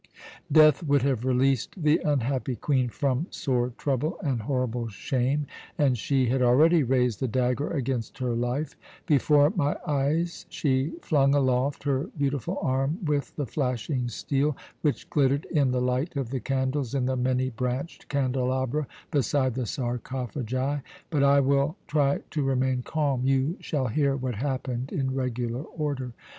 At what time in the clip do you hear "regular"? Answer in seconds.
25.13-25.61